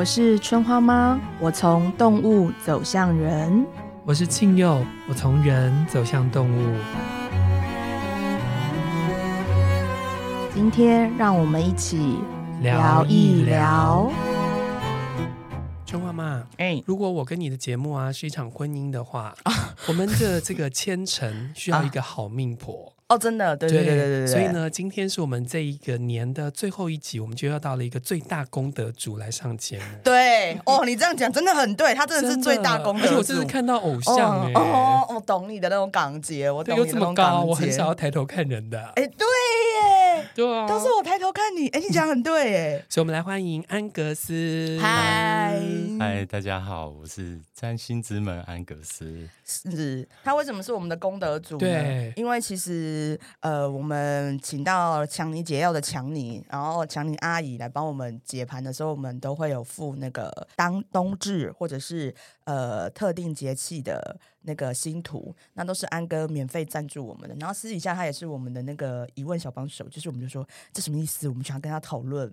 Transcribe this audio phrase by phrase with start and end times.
[0.00, 3.66] 我是春花妈，我从动物走向人。
[4.06, 6.74] 我是庆佑，我从人走向动物。
[10.54, 12.16] 今天让我们一起
[12.62, 14.10] 聊一聊。
[15.84, 19.52] 春花妈，哎、欸，如果我跟你的节目啊是一场婚姻的话，啊、
[19.86, 22.94] 我们的这个牵程需要一个好命婆。
[22.96, 29.84] 啊哦，真的，对对对对对，对，所以呢，今天是我们这一个年的最后一集，我们就要到了一个最大功德主来上节目。
[30.04, 33.06] 对，哦，你这样讲真的很对，他真的是最大功德主。
[33.06, 37.50] 而且我真是看到偶像哎、欸，哦，我懂你的那种港姐，我懂你的那种港姐。
[37.50, 38.80] 我很少要抬头看人的。
[38.94, 41.66] 哎，对耶，对啊，都是我抬头看你。
[41.70, 42.84] 哎，你讲很对耶。
[42.88, 44.78] 所以，我们来欢迎安格斯。
[44.80, 45.60] 嗨，
[45.98, 49.28] 嗨，大家好，我是占星之门安格斯。
[49.44, 51.58] 是，他为什么是我们的功德主呢？
[51.58, 52.99] 对，因为其实
[53.40, 53.70] 呃。
[53.70, 62.12] 我们请到强尼解药的强尼，然后强尼阿姨来帮我们解盘的时候，我们都会有付那个当冬至或者是
[62.44, 67.34] 呃特定节气的那个星图，那都是安哥免费赞助我们的。
[67.36, 72.30] 然后私底下他也是我们的那个疑问小帮手，就是我们就说这什么意思，我们想要跟他讨论。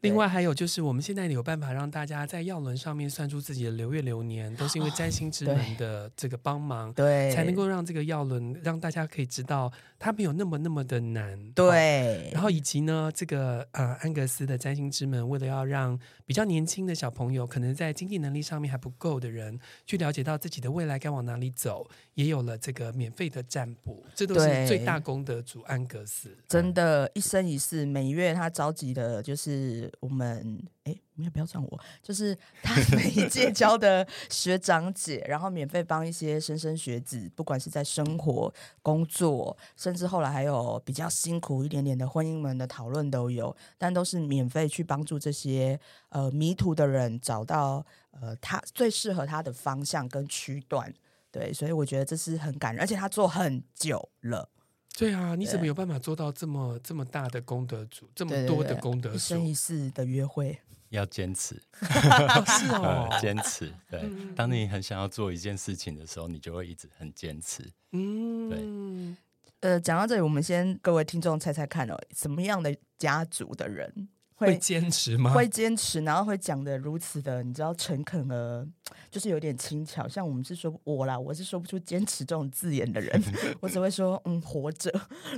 [0.00, 12.30] 另外还有就是，我们现在有办法让大家在药轮上面算出自己的流月流年，都是因为占星之门的这个帮忙，对，才能够让这个药轮让大家可以知道它没有那么那么的难，对。
[12.32, 29.87] 然后以及呢，这个呃安格斯的占星之门，为了要让比较年轻的小朋友，可能在经济能力上面还不够的人，去了解到自己的未来该往哪里走，也有了这个免费的占卜，这都是最大功德主安格斯，真的，一生一世，每月他召集的就是。
[30.00, 45.78] 我们哎，你也不要算我，就是他每 一届教的学长姐，然后免费帮一些莘莘学子，不管是在生活、工作，甚至后来还有比较辛苦一点点的婚姻们的讨论都有，但都是免费去帮助这些
[46.08, 50.92] 呃迷途的人找到呃他最适合他的方向跟区段。
[51.30, 54.48] 对，所以我觉得这是很感人，而且他做很久了。
[54.96, 59.16] 对啊，你怎么有办法做到这么这么大的功德主，这么多的功德主？
[59.16, 63.72] 一生一世的约会要坚持， 是哦，坚持。
[63.90, 64.02] 对，
[64.34, 67.70] 当你很想要做一件事情的时候，你就会一直很坚持。
[67.92, 69.16] 嗯，对。
[69.60, 74.08] 呃，讲到这里，我们先各位听众猜猜看哦，什么样的家族的人？
[74.38, 75.32] 会坚持吗？
[75.32, 78.66] 会坚持，然后会讲的如此的，你知道诚恳而
[79.10, 80.06] 就是有点轻巧。
[80.06, 83.20] 像我们是说我啦，我是说不出坚持这种字眼的人，
[83.60, 84.92] 我只会说嗯活着。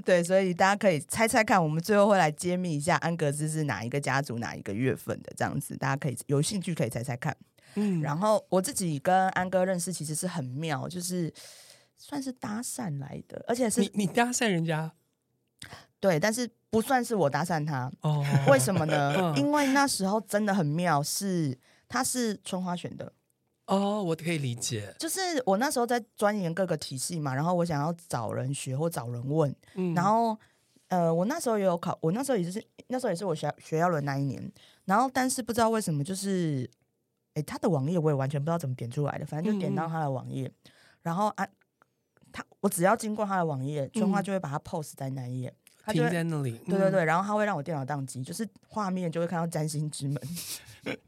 [0.04, 7.34] 对，所以大家可以猜猜看，我们最后会来揭秘一下安格斯是哪一个家族哪一个月份的这样子，大家可以有兴趣可以猜猜看。
[7.76, 11.32] 嗯，然后我自己跟安哥认识其实是很妙，就是
[11.96, 14.92] 算是搭讪来的，而且是你你搭讪人家。
[16.00, 18.24] 对，但是不算是我搭讪他哦。
[18.48, 19.14] 为什么呢？
[19.20, 21.56] 嗯、因为那时候真的很妙，是
[21.86, 23.12] 他是春花选的
[23.66, 24.94] 哦，我可以理解。
[24.98, 30.36] 就是我那时候在钻研各个体系嘛，然后我想要找人学或找人问，嗯、然后
[30.88, 34.50] 呃，我那时候也有考，我那时候也是那时候也是我学学药轮那一年，
[34.86, 36.68] 然后但是不知道为什么，就是
[37.34, 40.72] 哎，他的网页我也完全不知道怎么点出来的，反正就点到他的网页，嗯、
[41.02, 41.46] 然后啊，
[42.32, 45.54] 他我只要经过他的网页，春花就会把它 post 在那一页。
[45.92, 50.20] 停在那里，对对对，然后他会让我电脑宕机，就是画面就会看到占星之门，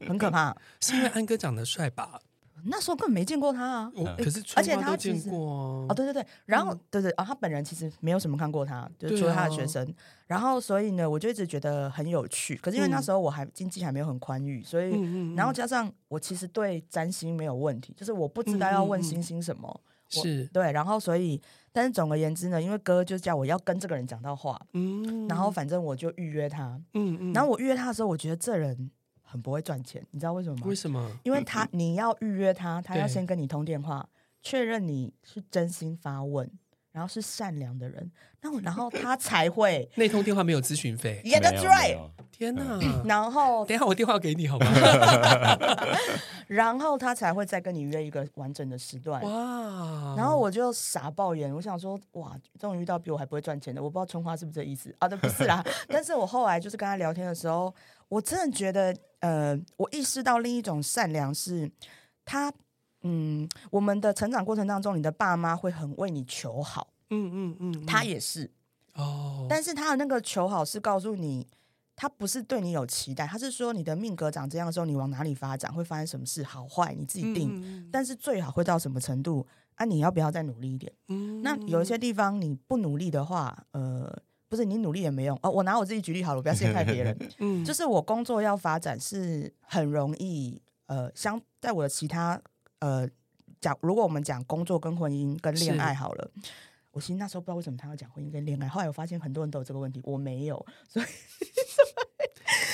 [0.07, 0.55] 很可怕。
[0.81, 2.19] 是因为安哥长得帅吧？
[2.65, 9.93] 那时候根本没见过他啊，可是而且他见过哦，对对对，然后对对啊，他本人其实没有什么看过他，就是除了他的学生。
[10.27, 12.55] 然后所以呢，我就一直觉得很有趣。
[12.55, 14.97] 可是因为那时候我还经济还没有很宽裕，所以
[15.35, 19.81] 然后加上我其实对占星没有问题，就是我不知道要问星星什么。
[20.21, 21.41] 是对，然后所以，
[21.71, 28.91] 但是总而言之呢，因为哥就叫我要跟这个人讲到话，嗯，然后反正我就预约他，嗯嗯，然后我预约他的时候，我觉得这人
[29.21, 30.67] 很不会赚钱，你知道为什么吗？
[30.67, 31.11] 为什么？
[31.23, 34.07] 因为他你要预约他，他要先跟你通电话，
[34.41, 36.49] 确认你是真心发问。
[36.93, 38.11] 然后是善良的人，
[38.41, 41.97] 那我然后他才会 那通电话没有咨询费，Yeah that's right，
[42.31, 42.79] 天哪！
[43.03, 44.67] 然后等一下我电话给你好吗？
[46.47, 49.19] 然后他才会再跟你约一个完整的时段。
[49.23, 50.13] 哇！
[50.15, 55.07] 然后我就傻爆眼，我想说哇，终于遇到比我还不会赚钱的，我不知道春花是不是这意思啊？
[55.07, 55.65] 那，不是啦。
[55.87, 57.73] 但是我后来就是跟他聊天的时候，
[58.07, 61.71] 我真的觉得呃，我意识到另一种善良是
[62.23, 62.53] 他。
[63.05, 68.49] 嗯，我们的成长过程当中，你的爸妈会很为你求好，嗯嗯嗯，嗯，他也是
[68.93, 71.47] 哦，但是他的那个求好是告诉你，
[71.95, 79.45] 他不是对你有期待，他是说你的命格长这样的时候，你往哪里发展，会发生什么事，好坏你自己定，嗯、但是最好会到什么程度
[79.75, 79.85] 啊？
[79.85, 80.91] 你要不要再努力一点？
[81.07, 84.21] 嗯，那有一些地方你不努力的话，呃。
[84.49, 85.49] 不是你努力也没用哦。
[85.49, 87.17] 我拿我自己举例好了，我不要陷害别人。
[87.39, 92.39] 嗯，就是我工作要发展是很容易，呃，相在我的其他
[92.77, 93.09] 呃
[93.59, 96.31] 讲，如果我们讲工作跟婚姻跟恋爱好了，
[96.93, 101.05] 我其实那时候不知道为什么他要讲婚姻跟恋爱，后来我发现很多人都有这个问题，我没有，所以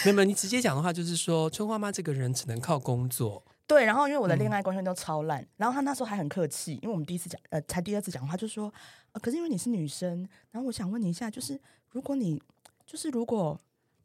[0.05, 3.43] 没有，你直接讲的话就是说，春花妈这个人只能靠工作。
[3.65, 8.71] 对，然后因为我的恋爱关系都超烂，嗯、然后他那时候还很客气，因为我们第一次讲，呃，才第二次讲话，就说，
[9.13, 12.39] 呃，可是因为你是女生，然后我想问你一下，就是如果你，
[12.85, 13.59] 就是如果。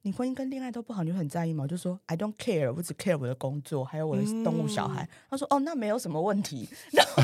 [0.06, 1.62] 你婚姻跟恋爱都不好，你会很在意吗？
[1.62, 5.02] 我就说 I don't care，我只 care 我的工作，还有我的动物小孩。
[5.02, 6.68] 嗯、他说哦，那没有什么问题。
[6.92, 7.22] 然后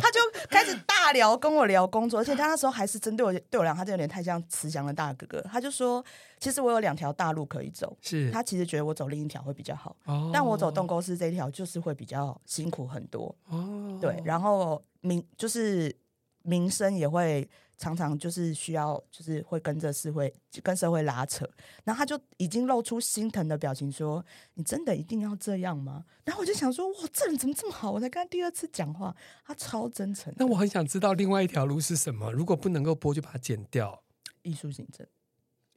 [0.00, 0.18] 他就
[0.50, 5.40] 开始大聊，跟我聊工作，而且他那时候还是针对我，对我来讲，他就有点太像慈祥的大哥哥。
[5.42, 6.04] 他就说，
[6.40, 13.32] 其实我有两条大路可以走，是他其实觉得我走另一条会比较好，哦、但我走动公司这一条就是会比较辛苦很多。
[13.48, 15.94] 哦，对，然后名就是
[16.42, 17.48] 名声也会。
[17.78, 20.32] 常常就是需要，就是会跟着社会
[20.62, 21.48] 跟社会拉扯，
[21.84, 29.14] 然后他就已经露出心疼的表情，说：“你真的一定要这样吗？”然后我就想说：“哇，这人怎么这么好？”我才跟他第二次讲话，
[29.46, 30.34] 他超真诚。
[30.36, 32.32] 那我很想知道另外一条路是什么？
[32.32, 34.02] 如果不能够播，就把它剪掉。
[34.42, 35.06] 艺术行政，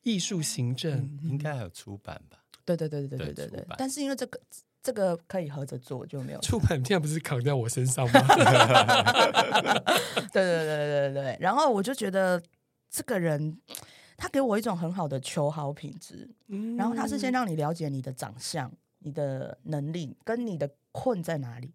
[0.01, 2.43] 艺术行政、嗯、应该还有出版吧？
[2.65, 3.65] 对对对对对对对。
[3.77, 4.41] 但是因为这个。
[4.83, 8.21] 这个可以合着做，就没有出版，现在不是扛在我身上吗？
[10.31, 11.37] 对对对对对对。
[11.39, 12.41] 然后我就觉得
[12.89, 13.59] 这个人，
[14.17, 16.27] 他给我一种很好的求好品质。
[16.47, 21.71] 嗯、然后他是先让你了解你的长相、你的能力跟你的困在哪里。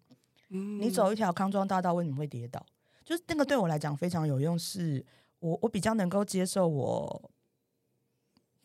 [0.49, 2.65] 嗯、你走一条康庄大道为什么会跌倒？
[3.05, 5.05] 就是那个对我来讲非常有用，是
[5.39, 7.31] 我我比较能够接受我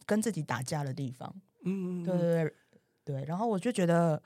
[0.04, 1.32] 跟自己打架的地方。
[1.64, 2.54] 嗯，对对对。
[3.04, 4.22] 对，然后我就觉得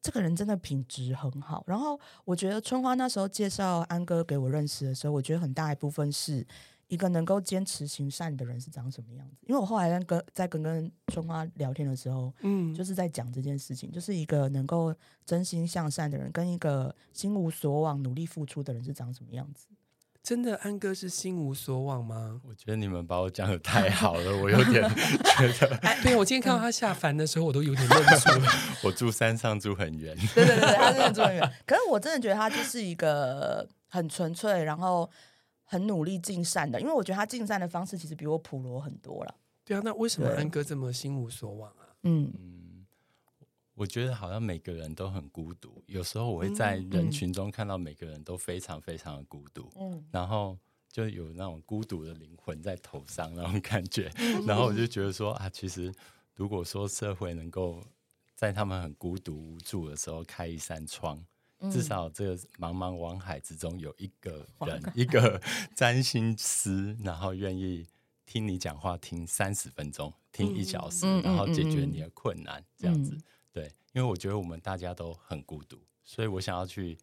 [0.00, 1.64] 这个人真的品质很好。
[1.66, 6.46] 然后我觉得春花那时候介绍安哥给我认识的时候，我觉得很大一部分是
[6.86, 9.36] 一个能够坚持行善的人是长什么样子。
[9.46, 14.94] 因为我后来跟在跟跟春花聊天的时候，嗯，就是在讲这件事情，就是一个能够
[15.26, 19.66] 真心向善的人，跟一个心无所往、努力付出的人是长什么样子。
[20.22, 22.40] 真的安哥是心无所往吗？
[22.44, 25.78] 我觉得你们把我讲的太好了，我有点觉得。
[26.02, 28.48] 对，我今天看到他下凡的时候，我都有点愣住了。
[28.84, 31.52] 我住山上住很远，对对对，他真的住很远。
[31.66, 35.08] 可是我真的觉得他就是一个很纯粹，然后
[35.62, 36.78] 很努力尽善的。
[36.80, 39.34] 因为我觉得他尽善的方式其实比我普罗很多了。
[39.64, 41.88] 对啊，那为什么安哥这么心无所往啊？
[42.02, 42.77] 嗯。
[43.78, 50.58] 我觉得好像每个人都很孤独，有时候我会在人群中看到每个人都非常非常的孤独，嗯，然后
[50.90, 54.10] 就有那种孤独的灵魂在头上那种感觉，
[54.44, 55.94] 然后我就觉得说啊，其实
[56.34, 57.80] 如果说社会能够
[58.34, 61.24] 在他们很孤独无助的时候开一扇窗，
[61.70, 65.40] 至少这个茫茫网海之中有一个人，一个
[65.76, 67.86] 占星师，然后愿意
[68.26, 73.10] 听你讲话，听三十分钟，听一小时，然后解决你的困难，这样子。
[73.10, 73.18] 对，
[73.92, 76.96] 因为我觉得我们大家都很孤独，所以我想要去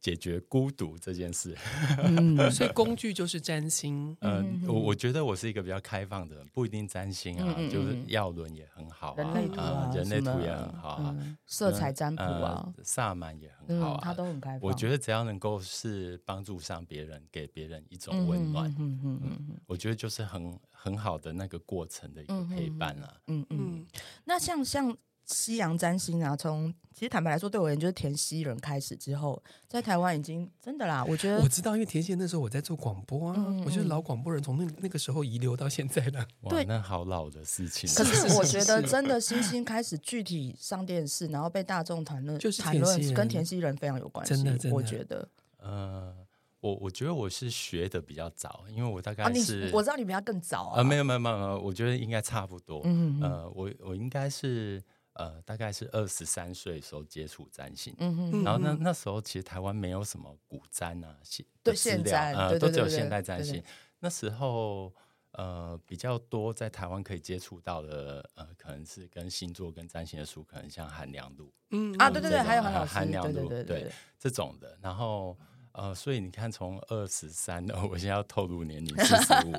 [0.00, 1.56] 解决孤独这件事。
[2.04, 4.16] 嗯，所以工具就是占星。
[4.20, 14.60] 嗯，我我觉得我是一个比较开放的人，不一定占星啊，就是药轮也很好啊，人类图啊，人类图也很好啊，色彩占卜啊，萨满也很好啊，他都很开放。
[14.60, 23.16] 我觉得只要能够是帮助上别人，给别人一种温暖，嗯嗯嗯，我觉得就是很很好的那个过程的一个陪伴啊。
[23.26, 23.84] 嗯嗯，
[24.24, 24.96] 那像像。
[25.28, 31.04] 西洋占星啊，从其实坦白来说，对我而言就是田西人开始之后，在台湾已经真的啦。
[31.06, 36.26] 我觉得我知道，因为田西那时候我在做广播啊，嗯嗯，我觉得老广播人从那那个时候遗留到现在的。
[36.48, 37.88] 对，那好老的事情。
[37.94, 44.34] 可是我 觉得真的星星开始具体上电视，然后被大众谈论，就是谈论跟田西人非常有关系。
[44.34, 45.28] 真的，真的，我觉得。
[45.58, 46.16] 呃，
[46.60, 50.78] 我我觉得我是学的比较早，因为我大概是、啊、我知道你比他更早啊。
[50.78, 52.80] 呃，没有没有没有，我觉得应该差不多。
[52.84, 54.82] 嗯，嗯，呃，我我应该是。
[55.18, 63.60] 呃，大概是二十三岁时候接触占星，嗯哼，然后那那时候其实台湾没有什么古占啊，现对现在呃，都只有现代占星。
[63.98, 64.94] 那时候
[65.32, 75.36] 呃比较多在台湾可以接触到的呃，可能是跟星座跟占星的书，可能像韩良露，嗯啊，对对对，还有韩良露，对这种的，然后。
[75.78, 79.52] 呃，所以你看，从二十三，我现在要透露年龄，四十五，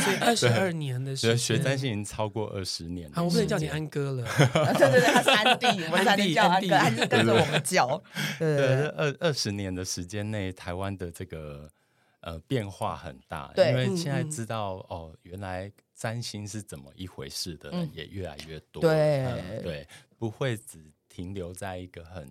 [0.00, 3.22] 所以二十二年的时间，学占星已经超过二十年了。
[3.22, 4.24] 我不能叫你安哥了，
[4.74, 8.02] 对对对，他是安弟，我们才能叫安哥，安弟跟着我们叫。
[8.40, 11.70] 对，二二十年的时间内，台湾的这个
[12.22, 18.82] 呃变化很大，因为现在知道哦，原来占星是怎么一回事的人也越来越多。
[18.82, 19.88] 对对，
[20.18, 22.28] 不会只停留在一个很。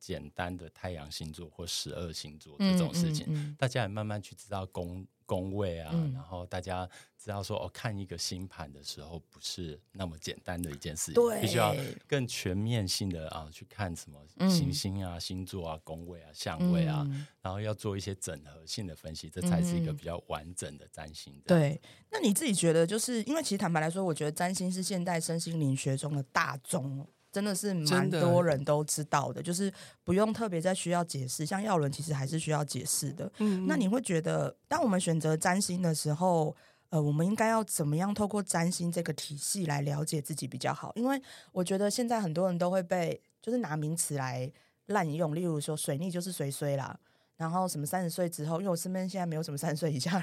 [0.00, 11.76] 简单的太阳星座或十二星座这种事情，嗯嗯嗯、大家也慢慢去知道宫宫位啊，然后大家知道说哦，看一个星盘的时候不是那么简单的一件事情，对，必须要
[12.08, 17.06] 更全面性的啊去看什么行星啊、星座啊、宫位啊、相位啊，
[17.42, 21.32] 然后要做一些整合性的分析，这才是一个比较完整的占星。
[21.46, 21.80] 对，
[22.10, 27.06] 那你自己觉得，就是因为其实坦白来说，我觉得占星是现代身心灵学中的大宗。
[27.32, 29.72] 真的是蛮多人都知道的，的就是
[30.02, 31.46] 不用特别再需要解释。
[31.46, 33.30] 像耀伦其实还是需要解释的。
[33.38, 36.54] 嗯，那你会觉得，当我们选择占星的时候，
[36.88, 40.92] 呃，我们应该要怎么样透过占星这个体系来了解自己比较好？
[40.96, 41.20] 因为
[41.52, 44.50] 我觉得现在很多人都会被就是拿名词来
[44.86, 46.98] 滥用，例如说水逆就是水衰啦。
[47.40, 50.20] 然后什么三十岁之后，因为我身边现在没有什么三十岁以下，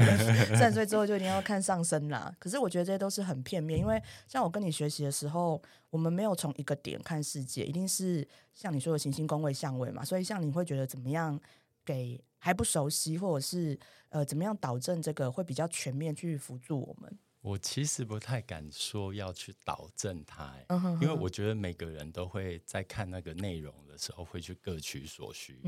[0.55, 2.31] 三十岁之后就一定要看上升啦。
[2.37, 5.59] 可是我觉得这些都是很片面，因为像我跟你学习的时候，
[5.89, 10.05] 我们没有从一个点看世界，一定是像你说的行星宫位相位嘛。
[10.05, 11.39] 所以像你会觉得怎么样
[11.83, 13.75] 给还不熟悉，或者是
[14.09, 17.17] 呃怎么样导正这个会比较全面去辅助我们。
[17.47, 20.53] 我其实不太敢说要去导正它，
[20.99, 25.61] 因为我觉得每个人都会在看那个内容的时候会去各取所需，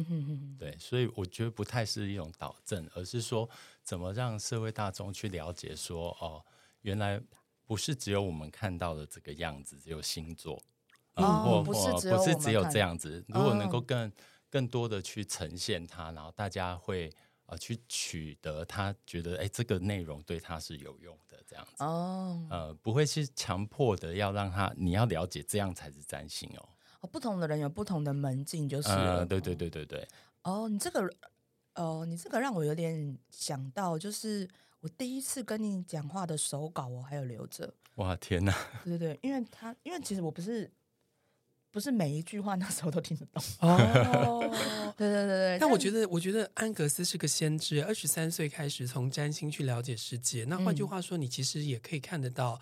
[0.58, 3.50] 对，所以我觉得不太是一种导正，而是说
[3.82, 6.44] 怎么让社会大众去了解说，哦，
[6.82, 7.18] 原来
[7.66, 10.62] 不是只有我们看到的这个样子，只有星座，
[11.14, 14.12] 哦，不是不是只有这样子，如果能够更
[14.50, 17.10] 更多的去呈现它，然后大家会。
[17.50, 26.70] 啊，去取得他觉得哎，这个内容对他是有用的，这样子哦，呃，不会是强迫的要让他你要了解这样才是占星哦。
[27.02, 30.08] 哦，不同的人有不同的门径，就是呃，对对对对对。
[30.44, 31.10] 哦，你这个，
[31.76, 34.48] 哦，你这个让我有点想到，就是
[34.82, 37.74] 我第一次跟你讲话的手稿，我还有留着。
[37.96, 38.56] 哇，天哪！
[38.84, 40.72] 对对对，因为他，因为其实我不是。
[41.72, 44.40] 不是每一句话 那时候都听得懂哦，
[44.98, 45.58] 对对对对。
[45.60, 50.46] 但我觉得，我觉得安格斯是个先知，二十三岁开始从占星去了解世界。
[50.46, 52.60] 那换句话说，你其实也可以看得到，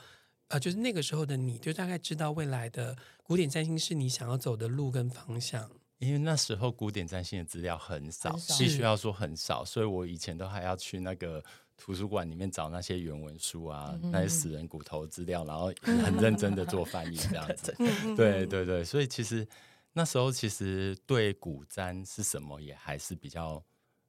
[0.50, 5.70] 呃，就是那个时候的你，就大概知道未来的古典占星是你想要走的路跟方向。
[6.00, 11.44] 因为那时候古典占星的资料很少，必须要说很少，所以我以前都还要去那个。
[11.78, 17.74] 图书馆里面找那些原文书啊，嗯、那些死人骨头资料，然后很认真的做翻译 这样子。
[18.16, 19.48] 对对对，所以其实
[19.94, 23.64] 那时候其实对古占是什么也还是比较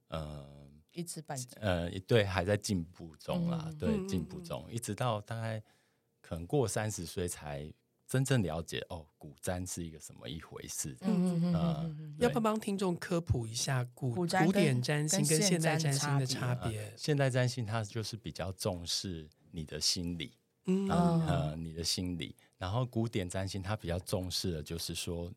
[0.08, 1.56] 呃一知半解。
[1.60, 5.62] 呃，对，还在进步中啦，嗯、对，进步中，一直到大概
[6.20, 7.72] 可能过三十岁才。
[8.08, 10.96] 真正了解哦，古占是一个什么一回事？
[11.02, 16.94] 嗯嗯嗯，要不要帮听众科普一下古古典占星跟现代占星的差别？
[16.96, 20.32] 现代占星它就是比较重视你的心理，
[20.64, 22.34] 嗯呃，你的心理。
[22.56, 25.30] 然后古典占星它比较重视的就是说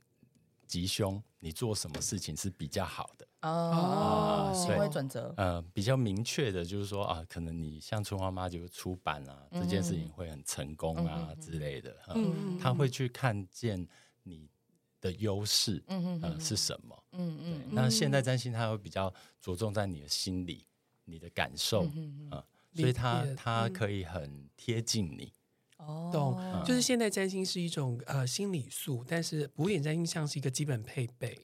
[0.71, 3.27] 吉凶，你做什么事情是比较好的。
[3.41, 13.85] 哦，行为准则，呃，比较明确的，就是说啊，可能你像春花妈就出版啊，这件事情会很成功啊之类的，嗯，他会去看见
[14.23, 14.47] 你
[15.01, 20.65] 的优势，嗯嗯，是什么，嗯嗯，那现代占星他会比较着重在你的心理、
[21.03, 21.83] 你的感受，
[22.29, 22.41] 啊，
[22.73, 25.33] 所以他他可以很贴近你，
[25.85, 31.37] 哦，懂，就是现代占星是一种呃心理素，但是古典占星像是一个基本配备，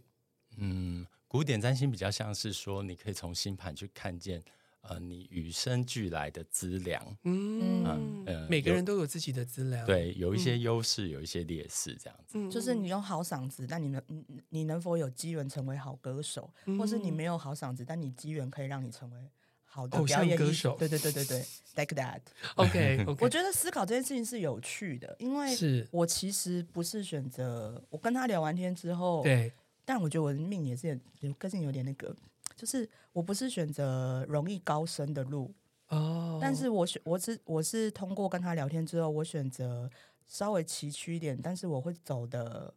[0.58, 1.06] 嗯。
[1.30, 4.42] 古典占星比较像是说，你可以从星盘去看见，
[4.80, 7.18] 呃，你与生俱来的资粮。
[7.26, 9.86] 嗯，嗯呃、每个人都有自己的资粮。
[9.86, 12.38] 对，有一些优势，嗯、有一些劣势，这样子。
[12.38, 14.02] 嗯、就是你有好嗓子，但你能，
[14.48, 16.50] 你能否有机缘成为好歌手？
[16.66, 19.30] 嗯、或是你没有好嗓子，但你机缘可以让你成为
[19.78, 20.76] 好的表演歌手？
[20.76, 22.20] 对对对对对，like that。
[22.56, 23.18] OK，, okay.
[23.22, 27.80] 我觉得思考这件事情是有趣的，因为是我其实不是选择。
[27.92, 29.54] 我跟他聊完天之后，对。
[29.86, 32.14] 但我觉得我的命也是有个性，有点那个，
[32.56, 35.54] 就是我不是选择容易高升的路
[35.90, 39.88] 哦，但是我选我是我是通过跟他聊天之后，我选择
[40.28, 42.74] 稍微崎岖一点，但是我会走的，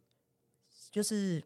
[0.91, 1.43] 就是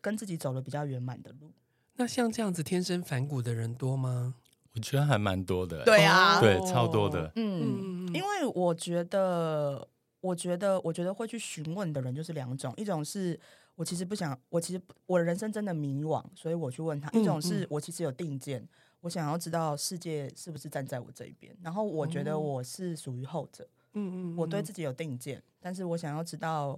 [0.00, 1.52] 跟自己走的比较圆满的路。
[1.94, 4.34] 那像这样子天生反骨的人多吗？
[4.78, 9.88] 我觉得还蛮多的，对啊，对，超多的，嗯，因为我觉得，
[10.20, 13.38] 我觉得，我觉得会去询问的人就是两种，一种是。
[13.74, 17.08] 我其实不想，我其实我的人生真的迷惘，所以我去问他。
[17.12, 18.68] 一种是我其实有定见，嗯嗯、
[19.02, 21.56] 我想要知道世界是不是站在我这一边。
[21.62, 26.76] 然后我觉得我是属于后者，嗯嗯，我对自己有定见，但是我想要知道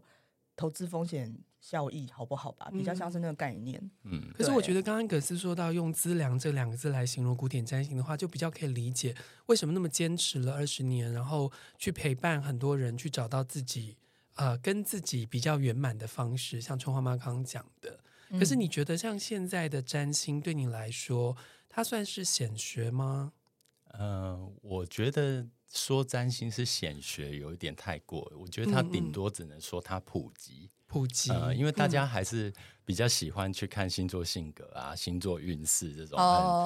[0.55, 3.79] 投资风险效益好不好吧，比较像是那个概念。
[4.05, 9.15] 嗯，可是我觉得刚刚葛斯说到用资粮这两个字来形容古典占星的话，就比较可以理解
[9.47, 13.97] 为什么那么坚持了二十年，然后去陪伴很多人去找到自己。
[14.37, 18.01] 呃，跟自己比较圆满的方式，像春花妈刚刚讲的。
[18.39, 21.37] 可是你觉得像现在的占星对你来说，
[21.69, 23.33] 它算是显学吗？
[23.89, 30.71] 呃，我觉得说占星是显学有一点太过，我觉得它顶多只能说它普及。
[30.87, 32.53] 普及，呃，因为大家还是
[32.85, 36.19] 比较喜欢去看星座性格啊、星座运势这种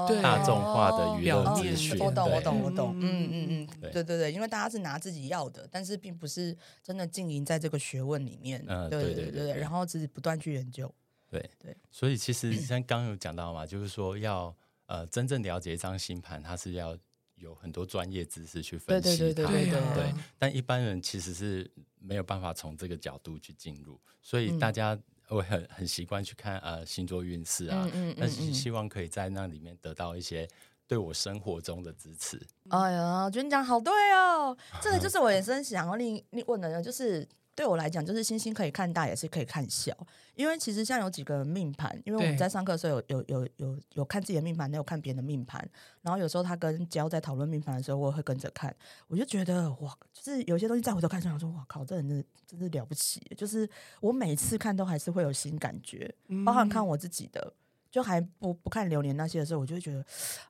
[0.09, 1.99] 很大众化的娱乐资讯。
[1.99, 2.99] 我懂，我懂，我懂。
[2.99, 8.65] 嗯嗯嗯，对对对，因为大家是拿自己要的，但是并不是真的经营在这个学问里面。
[8.67, 10.91] 嗯，对对对对，然后只是不断去研究。
[11.31, 14.57] 对对，所以其实像刚刚有讲到嘛，就是说要
[14.87, 16.97] 呃真正了解一张星盘，它是要
[17.45, 19.17] 有很多专业知识去分析它。
[19.17, 20.15] 对对对对对。
[20.39, 21.71] 但一般人其实是。
[22.07, 24.95] 没有办法从这个角度去进入，所以大家
[25.27, 30.47] 会很很习惯去看呃星座运势啊，嗯嗯嗯、但是希望可以在那里面得到一些
[30.87, 32.39] 对我生活中的支持。
[32.69, 37.27] 哎呀，我觉得你讲好对哦，这个就是我也是想要你你问的呢，就是。
[37.55, 39.97] 对我来讲，就是星星可以看大，也是可以看小。
[40.35, 45.67] 因为其实像有几个命盘，因为我们在上课的时候有有有有有看自己的命盘，也有看别人的命盘。
[46.03, 48.75] 然后有时候他跟娇在讨论命盘的时候，我会跟着看。
[49.07, 53.21] 我就觉得哇，就是有些东西再回头看，就想说哇靠，这人真的真是了不起。
[53.37, 53.69] 就是
[54.01, 56.13] 我每次看都还是会有新感觉，
[56.45, 57.53] 包含看我自己的。
[57.95, 60.05] 就还不不看流年那些的时候，我就会觉得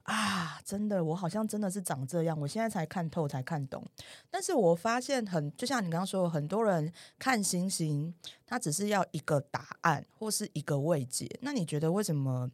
[0.05, 2.41] 啊，真的，我好像真的是长这样。
[2.41, 3.87] 我现在才看透，才看懂。
[4.31, 8.15] 但是我发现很，就像你刚刚说，很多人看星星，
[8.47, 11.29] 他只是要一个答案或是一个慰藉。
[11.43, 12.51] 那你觉得为什么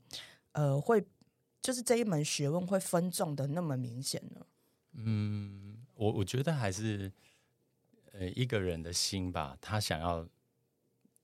[0.55, 1.07] 呃会
[1.63, 4.45] 就是这一门学问会分众的那么明显呢？
[4.95, 7.13] 嗯，我我觉得还是
[8.13, 10.27] 呃一个人的心吧，他想要。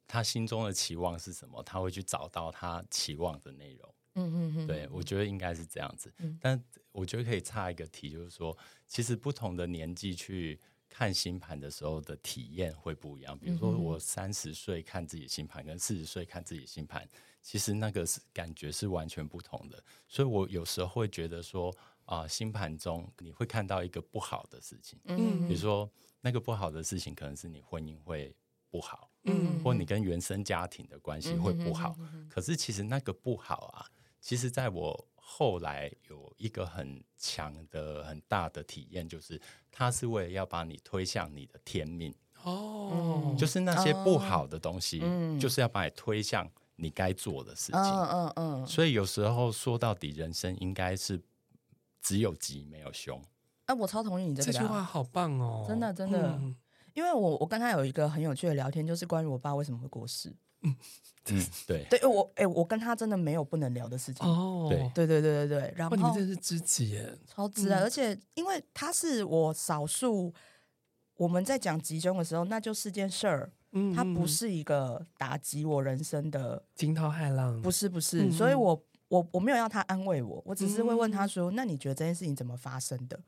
[0.06, 1.62] 他心中的期望是什么？
[1.62, 3.94] 他会去找到他期望的内容。
[4.14, 6.10] 嗯嗯嗯，对，我觉得应该是这样子。
[6.18, 10.58] 嗯，但我觉得可以插一个题，就是说，其实不同的年纪去
[10.88, 13.38] 看星盘的时候的体验会不一样。
[13.38, 17.06] 比如说，我三十岁看自己的星盘，跟四十岁看自己的星盘，
[17.42, 19.84] 其实那个是感觉是完全不同的。
[20.08, 21.70] 所以我有时候会觉得说，
[22.06, 24.98] 啊、呃，星盘中你会看到一个不好的事情。
[25.04, 25.90] 嗯，比如说
[26.22, 28.34] 那个不好的事情，可能是你婚姻会
[28.70, 29.10] 不好。
[29.26, 33.86] 嗯，或你跟原生家庭的关系会不好，嗯哼嗯哼，可是其实那个不好啊，
[34.20, 42.14] 其实在我后来有一个很强的、很大的体验，就是它是为了要把你推向你的天命。
[42.42, 48.66] 哦，就是那些不好的东西，嗯、就是要把你推向你该做的事情，嗯嗯嗯。
[48.66, 51.20] 所以有时候说到底，人生应该是
[52.00, 53.20] 只有吉没有凶。
[53.64, 56.28] 哎、啊，我超同意你这个、啊、这句话，好棒哦，真的真的。
[56.36, 56.54] 嗯
[56.96, 60.34] 因为我我跟他有一个很有趣的聊天，就是关于我爸为什么会过世。
[60.62, 60.74] 嗯，
[61.66, 64.26] 对对，我哎、欸，我跟他真的没有不能聊的事情。
[64.26, 65.74] 哦，对对对对对对。
[65.76, 67.80] 然后你们真是知己耶，超知啊！
[67.80, 70.32] 嗯、而且因为他是我少数，
[71.18, 73.52] 我们在讲集中的时候，那就是件事儿。
[73.72, 78.22] 嗯，他不是一个打击我人生的惊涛骇浪，不是不是。
[78.24, 83.20] 嗯、所以我我我没有要他安慰我，我只是会问他说：“嗯、那你觉得这件事情怎么发生的？”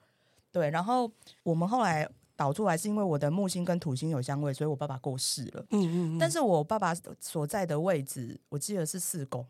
[0.50, 2.08] 对，然后我们后来。
[2.38, 5.66] 导出来是因为我的木星跟土星有相位，所以我爸爸过世了。
[5.70, 6.18] 嗯嗯嗯。
[6.20, 9.44] 但是我爸爸所在的位置，我记得是四宫。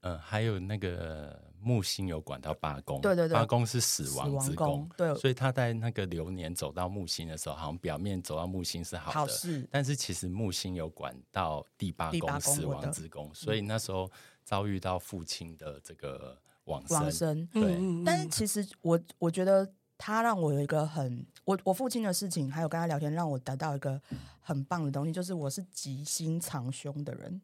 [0.00, 3.00] 嗯，还有那个木星有管到八宫。
[3.00, 4.90] 对对对，八宫是死亡之宫。
[4.96, 9.64] 对，所以他在那个流年走到木星的时候，好像表面走到木星是好的，好事。
[9.70, 14.10] 但是其实木星有管到第八宫死亡之宫，所以那时候
[14.42, 17.00] 遭遇到父亲的这个往生。
[17.00, 17.46] 往生。
[17.46, 17.78] 对。
[18.04, 19.72] 但是其实我我觉得。
[20.06, 23.98] 他让我有一个很我我父亲的事情，还有跟他聊天，让我得到一个
[24.38, 27.40] 很棒的东西，就是我是吉星藏凶的人。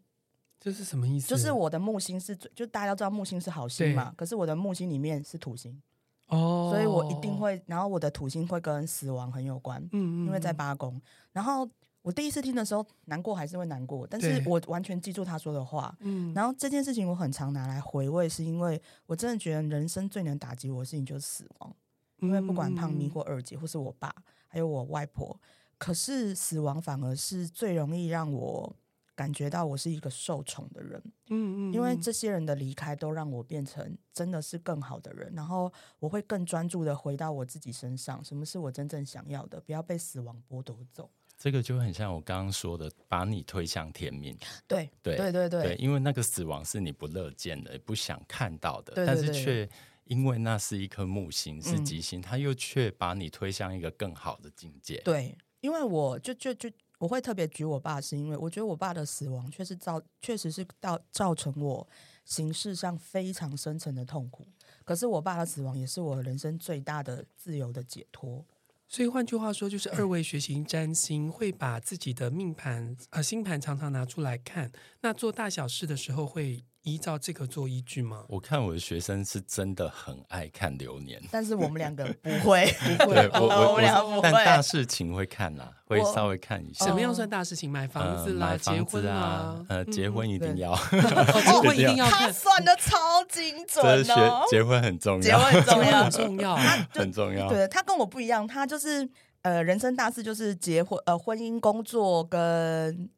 [0.58, 1.26] 这是什么意思？
[1.26, 5.80] 就是我的木星是最，就大家都知道木星是好星嘛，可是我的木星里面是土星
[6.26, 11.00] 哦，所以我一定会，然后我的土星会跟死亡很有关，嗯，嗯嗯，因为在八宫。
[11.32, 11.66] 然后
[12.02, 16.30] 我第一次听的时候，难过还是会难过，但是我完全记住他说的话，嗯。
[16.34, 21.74] 然后这件事情我很常拿来回味，是因为我真的觉得人生最能打击我的事情就是死亡。
[22.20, 24.14] 因为不管胖咪或二姐，或是我爸，
[24.46, 25.38] 还有我外婆，
[25.78, 28.74] 可是死亡反而是最容易让我
[29.14, 31.02] 感觉到我是一个受宠的人。
[31.28, 41.10] 嗯嗯，因为这些人的离开都让我变成真的是更好的人，然后我会更专注的回到我自己身上，什么是我真正想要的，不要被死亡剥夺走。
[41.38, 44.36] 这个就很像我刚刚说的，把你推向天命。
[44.66, 49.68] 对对对对对，因为那个死亡是你不乐见的，也不想看到的，对对对，但是却。
[50.10, 55.00] 因为那是一颗木星，是吉星，他、嗯、又却把你推向一个更好的境界。
[55.04, 56.68] 对，因为我就就就
[56.98, 61.88] 我会特别举我爸，是因为我觉得我爸的死亡确实造，确实是到造成我
[62.24, 64.48] 形式上非常深层的痛苦。
[64.84, 68.44] 可是我爸的死亡也是我人生最大的自由的解脱。
[68.88, 74.72] 所以换句话说，就是二位学习占星，会把自己的命盘啊、呃、星盘常常拿出来看。
[75.02, 78.24] 那做大小事的时候，会依照这个做依据吗？
[78.28, 82.66] 我看我的学生是真的很爱看流年，但是我们两个不会，
[82.98, 83.14] 不会。
[83.14, 84.30] 对我我我们两个不会。
[84.32, 86.86] 但大事情会看啦，会稍微看一下。
[86.86, 87.70] 什么样算大事情？
[87.70, 92.06] 买房子啦，呃、结婚啊，呃，结婚一定要， 结婚一定要。
[92.08, 97.48] 他算的超精准哦，结婚很重要，结婚很重要，很重要，很重要。
[97.50, 99.06] 对，他跟我不一样，他就是
[99.42, 103.10] 呃，人生大事就是结婚，呃，婚姻、工作跟。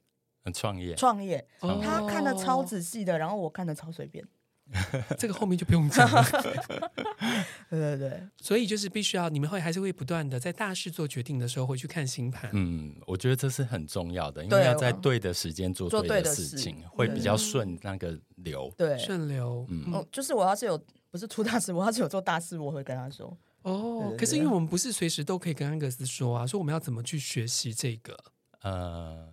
[0.50, 4.26] 创业，创业，他看的超仔细的，然后我看的超随便，
[5.18, 6.24] 这个后面就不用讲了。
[7.68, 12.50] 对对对，所以就是必须要，你们会还是会不断的在大事做决定的时候，回去看星盘。
[12.52, 18.72] 嗯，我觉得这是很重要的，因为要在对的时间做对的事情，会比较顺那个流。
[18.76, 19.66] 对，顺流。
[19.70, 20.78] 嗯，就是我要是有
[21.10, 23.36] 不是出大事，我要是有做大事，我会跟他说。
[23.62, 28.18] 哦，可是因为我们不是随时都可以跟安格斯说啊，说我们要怎么去学习这个，
[28.62, 29.28] 呃。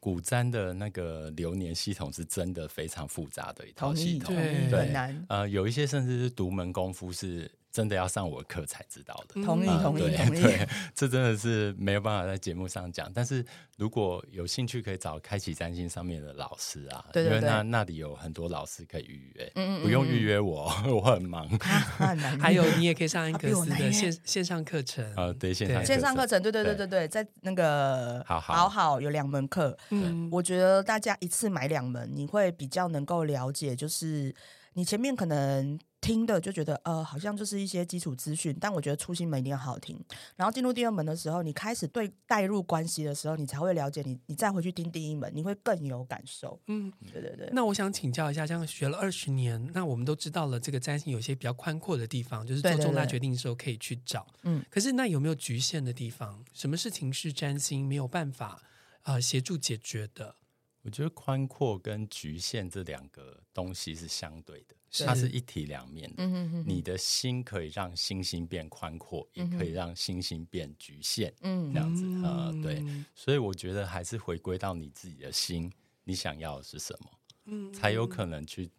[0.00, 5.26] 古簪的那个流年系统是真的非常复杂的一套系统，对，对很难。
[5.28, 7.50] 呃，有一些甚至是独门功夫是。
[7.70, 10.42] 真的要上我的课才知道的，同意同意同意。
[10.42, 13.10] 对， 这真的是没有办法在节目上讲。
[13.12, 13.44] 但是
[13.76, 21.48] 如果有兴趣，可以找开启占星上面的老师啊，对对对，因为那那里有很多老师可以预约，嗯嗯，不用预约我， 我很忙。
[22.40, 25.04] 还有你也可以上安格斯的线线上课程。
[25.14, 26.86] 啊，对，线上线上课程，对对对对。
[26.88, 28.54] 对，在那个好好。
[28.54, 34.34] 好好有两门课，嗯，我觉得大家一次买两门，你会比较能够了解，就是
[34.72, 35.78] 你前面可能。
[36.00, 39.98] 听的就觉得呃，好像就是一些基础资讯，但我觉得初心门一定要好好听。
[40.36, 46.60] 然后进入第二门的时候，你开始对带入关系的时候，你才会了解你，你再回去听第一门，你会更有感受。
[46.68, 47.48] 嗯，对对对。
[47.52, 54.26] 那我想请教一下，这样学了二十年，那我们都知道了这个占星有些比较宽阔的地方，就是做重大决定的时候可以去找。
[54.44, 56.44] 嗯，可是那有没有局限的地方？
[56.52, 58.62] 什么事情是占星没有办法
[59.02, 60.36] 呃协助解决的？
[60.82, 64.76] 我觉得宽阔跟局限这两个东西是相对的。
[65.04, 66.24] 它是一体两面的，
[66.64, 72.82] 你的心可以让星星变宽阔，也可以让星星变局限，这样子，呃，对，
[73.14, 75.70] 所以我觉得还是回归到你自己的心，
[76.04, 78.70] 你想要的是什么，才有可能去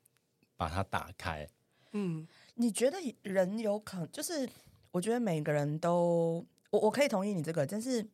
[0.58, 1.48] 把它打开。
[1.92, 4.50] 嗯，你觉得人有可能，就是
[4.92, 8.08] 我觉得每个人都，我我可以同意你这个，但是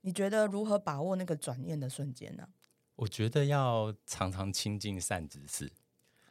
[0.00, 2.48] 你觉得如何把握那个转念的瞬间呢？
[2.96, 5.70] 我觉得要常常亲近善知识。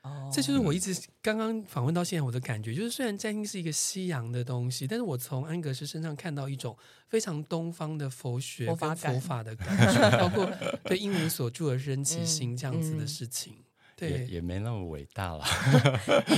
[0.03, 6.75] 哦，这就是我一直刚刚访问到现在我的感觉，就是虽然占星是一个西洋的东西，但是我从安格斯身上看到一种
[7.07, 10.51] 非常东方的佛学跟佛法的感觉， 包括
[10.83, 14.09] 对英文所著的升起心这样子的事情，嗯嗯、对。
[14.09, 15.45] 也，也没那么伟大了，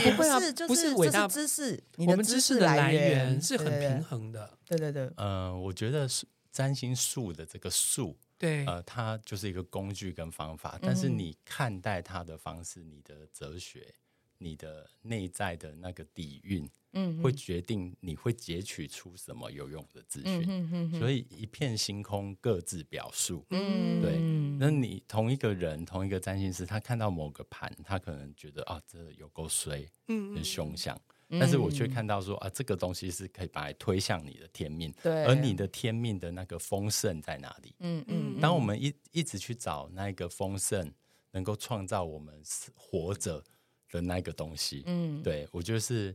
[0.04, 8.18] 也 不是，就是、不是伟大知识，我们知识的来源是很平衡的，对对对，呃，我觉得是占星术的这个术。
[8.44, 13.96] 对，呃，它就是一个工具跟方法，但是你看待它的方式，你的哲学，
[14.38, 20.46] 你的内在的那个底蕴，嗯，会决定你会截取出什么有用的资讯。
[20.46, 23.46] 嗯嗯，所以一片星空各自表述。
[23.52, 24.20] 嗯，对。
[24.60, 31.00] 那你同一个人，同一个占星师，他看到某个盘，他可能觉得啊，这有够衰，嗯，很凶相。
[31.30, 37.76] 但是我却看到说啊，这个东西是可以把它推向你的天命，对，而你的天命的那个丰盛在哪里？
[37.80, 38.40] 嗯嗯。
[38.40, 40.92] 当我们一一直去找那个丰盛，
[41.32, 42.40] 能够创造我们
[42.76, 43.44] 活着
[43.90, 46.14] 的那个东西，嗯，对我觉得是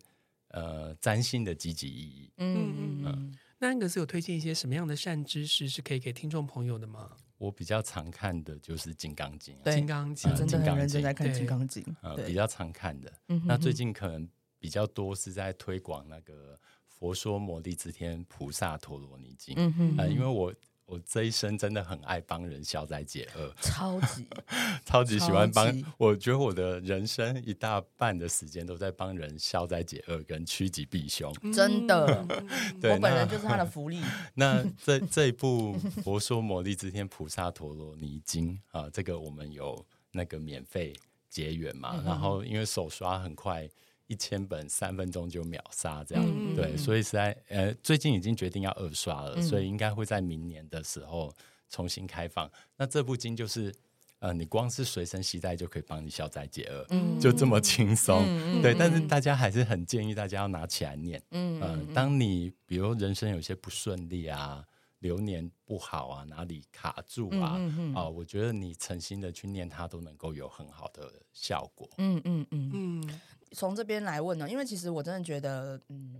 [0.51, 2.33] 呃占星的积极意义。
[2.37, 3.39] 嗯嗯嗯。
[3.59, 7.17] 那安格斯有推荐一些什么样的善知识是可以给听众朋友的吗？
[7.39, 13.13] 我比较常看的就是《金刚经》，《金刚经》真的很认真在看《金刚经》，呃，比较常看的。
[13.45, 14.29] 那最近可能。
[14.59, 16.55] 比较多是在推广那个
[16.87, 20.53] 《佛说摩利支天菩萨陀罗尼经》嗯哼，呃，因为我
[20.85, 24.27] 我这一生真的很爱帮人消灾解厄，超级
[24.87, 25.85] 超级喜欢帮。
[25.99, 32.27] 我觉得我的人生一大半的时间都在帮人消灾解厄跟趋吉避凶，真的。
[32.81, 34.01] 对，我本人就是他的福利。
[34.35, 40.95] 那，那这这一部《佛说摩利之天菩萨陀罗尼经》啊，这个我们有那个免费
[41.29, 43.69] 结缘嘛，嗯、然后因为手刷很快。
[44.09, 51.33] 一千本三分钟就秒杀，这样、嗯、对，所以实在呃，最近已经决定要二刷了，嗯、所以应该会在明年的时候
[51.69, 52.51] 重新开放。
[52.77, 53.73] 那这部经就是
[54.21, 58.25] 呃，你光是随身携带就可以帮你消灾解厄，嗯、就这么轻松。
[58.27, 61.23] 嗯、对，但是大家还是很建议大家要拿起来念。
[61.31, 64.65] 嗯、呃，当你比如人生有些不顺利啊，
[65.01, 71.89] 流年不好啊，哪里卡住啊，啊、嗯嗯呃，我觉得你诚心的去念它，都能够有很好的效果。
[71.99, 73.21] 嗯嗯嗯嗯。
[73.53, 76.15] 从这边来问呢，因为其实我真的觉得，嗯，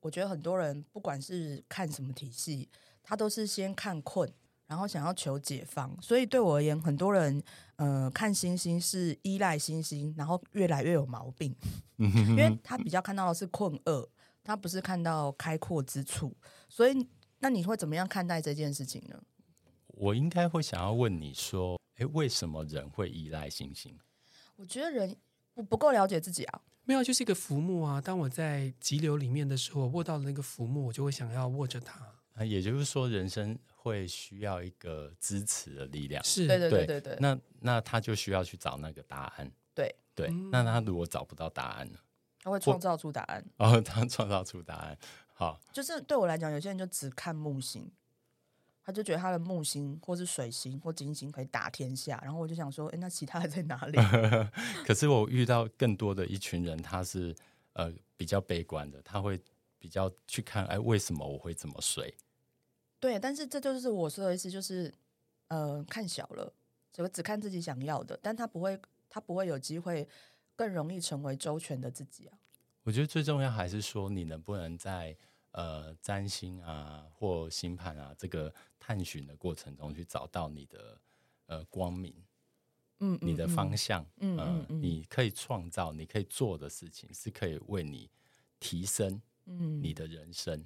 [0.00, 2.68] 我觉得很多人不管是看什么体系，
[3.02, 4.30] 他都是先看困，
[4.66, 5.96] 然后想要求解放。
[6.02, 7.42] 所以对我而言，很多人
[7.76, 11.54] 呃看星星是依赖星星，然后越来越有毛病，
[11.98, 14.08] 因为他比较看到的是困厄，
[14.42, 16.34] 他不是看到开阔之处。
[16.68, 19.22] 所以，那你会怎么样看待这件事情呢？
[19.88, 23.96] 我应该会想要问你说，诶，为什么人会依赖星星？
[24.56, 25.14] 我觉得人
[25.54, 26.60] 不不够了解自己啊。
[26.84, 28.00] 没有，就是一个浮木啊。
[28.00, 32.00] 当我在急流里面的时候，我握到了那个浮木，我就会想要握着它。
[32.34, 36.22] 啊，也就是说，人生会需要一个支持的力量。
[36.24, 37.16] 是，对对对对对。
[37.20, 39.52] 那那他就需要去找那个答案。
[39.74, 40.28] 对对。
[40.50, 41.98] 那他如果找不到答案呢？
[42.42, 43.44] 他会创造出答案。
[43.58, 44.98] 哦，他创造出答案。
[45.34, 47.88] 好，就是对我来讲，有些人就只看木星。
[48.84, 53.98] 他就觉得他的木星或是水星或金星可以打天下，然后我就想说，哎，那其他的在哪里？
[54.84, 57.34] 可是我遇到更多的一群人，他是
[57.74, 59.40] 呃比较悲观的，他会
[59.78, 62.12] 比较去看，哎，为什么我会这么衰？
[62.98, 64.92] 对，但是这就是我说的意思，就是
[65.48, 66.52] 呃看小了，
[66.92, 68.76] 只只看自己想要的，但他不会，
[69.08, 70.08] 他不会有机会
[70.56, 72.36] 更容易成为周全的自己啊。
[72.82, 75.16] 我觉得最重要还是说，你能不能在。
[75.52, 81.00] 呃，占星啊，或星盘啊，这个探寻的过程中去找到你的
[81.46, 82.14] 呃光明，
[83.00, 88.10] 嗯，你的方向，嗯你可以创造，你可以做的事情是可以为你
[88.58, 90.64] 提升，嗯，你的人生，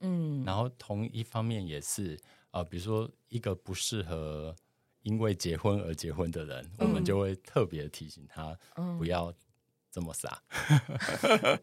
[0.00, 2.18] 嗯，然后同一方面也是
[2.50, 4.54] 呃，比如说一个不适合
[5.02, 8.58] 因为结婚而结婚的人，嗯，我们就会特别提醒他
[8.98, 9.32] 不要。
[9.94, 10.42] 这么傻，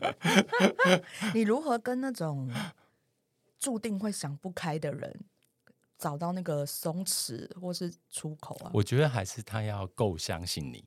[1.36, 2.50] 你如何跟那种
[3.60, 5.26] 注定会想不开的人
[5.98, 8.72] 找到那个松弛或是出口啊？
[8.74, 10.86] 我觉得还是他要够相信你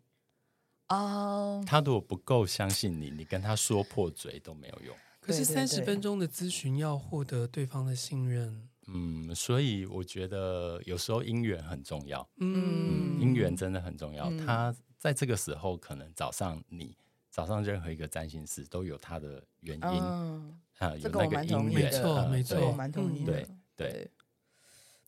[0.89, 1.63] 哦。
[1.67, 4.97] 他如果不够相信你，你跟他说破嘴都没有用。
[5.21, 12.27] 可是三十分钟的咨询要获得对方的信任，嗯，所以我觉得有时候姻缘很重要。
[12.39, 14.31] 嗯，姻缘真的很重要。
[14.47, 16.97] 他在这个时候可能找上你。
[17.35, 23.33] 找上任何一个占星师都有他的原因，嗯、啊，有那个因缘，没错，没错，我蛮同意的。
[23.33, 24.11] 对对，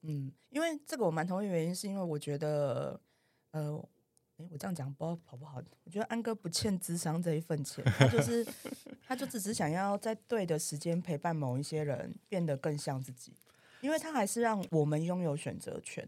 [0.03, 3.01] 嗯，因为这个我蛮同意，原因是因为我觉得，
[3.53, 3.81] 呃，
[4.39, 5.63] 诶，我这样讲不知道好不好？
[5.85, 8.45] 我觉得安哥不欠智商这一份钱，他就是，
[9.07, 13.35] 他就只是想要在对的时间陪伴某一些人变得更像自己，
[13.81, 16.05] 因为他还是让我们拥有选择权。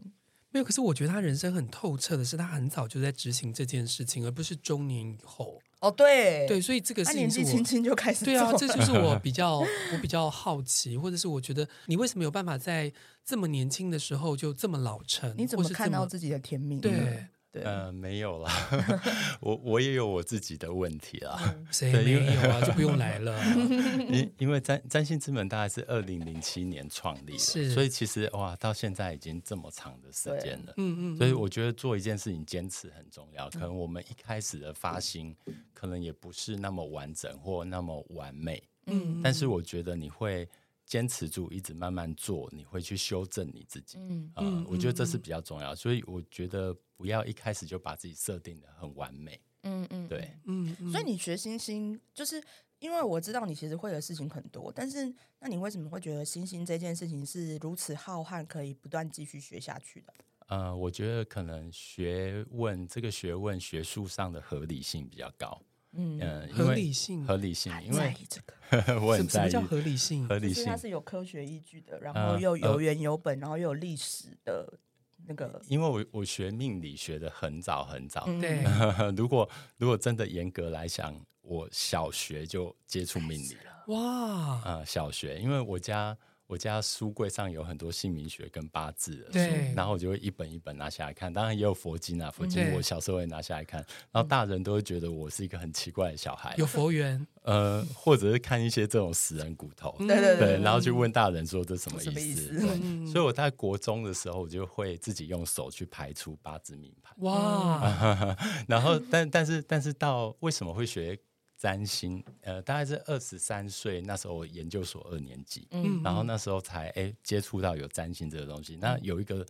[0.49, 5.61] 没有，可是我觉得他人生很透彻的是，他很早就在执行这件事情，而不是中年以后。
[5.79, 8.25] 哦，对对，所以这个是年纪轻轻就开始。
[8.25, 9.59] 对啊，这就是我比较
[9.93, 12.91] 我比较好奇，或者是我觉得你为什么有办法在
[13.23, 15.33] 这么年轻的时候就这么老成？
[15.37, 16.81] 你怎么看到自己的天命？
[16.81, 17.27] 对。
[17.63, 18.51] 呃，没有啦，
[19.41, 21.55] 我我也有我自己的问题啦。
[21.71, 22.61] 谁没有啊？
[22.61, 23.37] 就不用来了。
[24.11, 30.73] 因因为占占星之门大概是二零零七年创立的，是，所以其实哇，到现在已经这么长的时间了。
[30.77, 31.17] 嗯嗯。
[31.17, 33.49] 所以我觉得做一件事情坚持很重要。
[33.49, 35.35] 可能我们一开始的发心
[35.73, 38.61] 可能也不是那么完整或那么完美。
[38.85, 39.21] 嗯。
[39.23, 40.47] 但是我觉得你会。
[40.89, 43.99] 坚持住，一直慢慢做，你会去修正你自己。
[43.99, 49.39] 嗯嗯、呃，我觉得这是比较重要，所以我觉得不要一开始就把自己设定的很完美。
[49.61, 52.43] 嗯嗯，对，嗯，所以你学星星，就是
[52.79, 60.13] 因为我知道你其实会的事情很多，但是那你为什么会觉得星星这件事情是如此浩瀚，可以不断继续学下去的？
[60.47, 65.61] 呃，我觉得可能学问这个学问学术上的合理性比较高。
[65.91, 70.27] 嗯，合理性，合理性，因为这个我很在意什么叫合理性？
[70.27, 74.79] 合理性它是有科学依据的，然后又有原有本，然后又有历史的
[75.25, 75.61] 那个。
[75.67, 78.63] 因为我我学命理学的很早很早，对。
[79.17, 83.85] 如果如果真的严格来讲，我小学就接触命理了。
[83.87, 86.17] 哇，啊，小学，因为我家。
[86.49, 91.31] 我家书柜上有很多姓名学跟八字的书，对，然后我就会一本一本拿下来看。
[91.31, 93.79] 当然也有佛经啊，佛经我小时候也拿下来看。
[94.11, 102.19] 然后大人都会觉得我是一个很奇怪的小孩，有佛缘，呃，或者是看一些这种死人骨头，对对对，然后去问大人说这什么意思？
[102.19, 107.13] 意思对，所以我在国中的时候，我就会自己用手去排出八字命盘。
[107.19, 108.35] 哇，
[108.67, 111.15] 然后但但是但是到为什么会学？
[111.59, 118.77] 占星，呃，大概是二十三岁那时候，我研究所二年级，嗯，然后那时候才哎接触到有占星这个东西。
[118.77, 119.45] 那有一个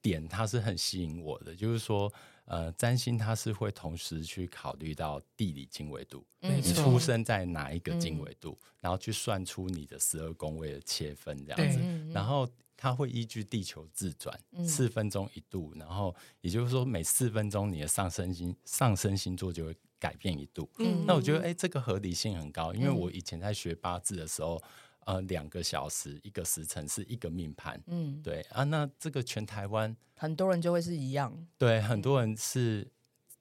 [0.00, 2.10] 点，它是很吸引我的，就是说，
[2.46, 11.78] 呃，占星它是会同时去考虑到地理经纬度，嗯，你出生在哪一个经纬度，然后去算出你的十二宫位的切分这样子，
[12.14, 19.76] 然后它会依据地球自转四分钟一度，然后也就是说每四分钟你的上升星上升星座就会。
[20.02, 24.60] 改变一度，嗯，那我觉得，哎、欸，这个合理性很高，因为我以前在学八字的时候，
[25.04, 32.90] 呃两个小时一个时辰是一个命盘，嗯，对啊，那这个全台湾很多人就会是一样，对，很多人是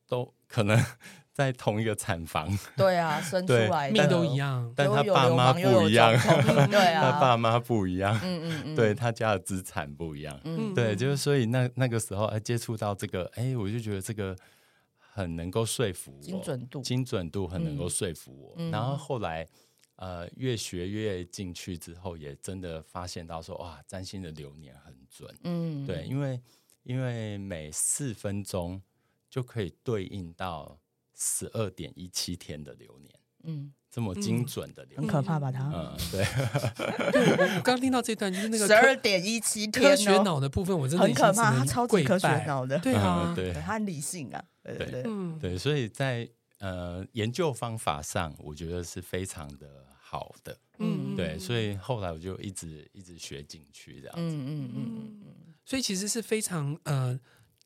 [0.05, 0.79] 都可能。
[1.33, 2.45] 在同一个产房，
[2.75, 6.11] 对啊， 生出来命都一样，但他爸妈不一样，
[6.69, 14.35] 对啊，他爸妈不一样，嗯嗯嗯，对他家的资产不一样，嗯，对，就是所以那那个时候哎，接触到这个，哎，我就觉得这个
[15.13, 18.69] 很能够说服我，精准度，精准度很能够说服我。
[18.71, 19.47] 然后后来
[19.97, 26.41] 呃，越学越进去之后，也真的发现到说，哇，占星的流年很准，嗯，对，因为
[26.83, 28.81] 因为每四分钟
[29.29, 30.79] 就可以对应到。
[31.23, 35.51] 十二点一七天的流年，嗯，这么精准的很可怕吧？
[35.51, 36.23] 他，嗯，对。
[37.57, 45.03] 我 刚听到这段就是那个十二点一七天科学脑的部分，我真的很可怕，它超级科学脑的，对啊，对，他很理性啊，对对
[45.41, 46.27] 对，所以在
[46.59, 49.67] 呃研究方法上，我觉得是非常的
[49.99, 55.21] 好的，嗯，对，所以后来我就一直一直学进去这样嗯嗯嗯，
[55.65, 57.19] 所以其实是非常呃。